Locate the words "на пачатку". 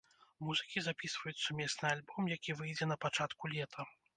2.93-3.55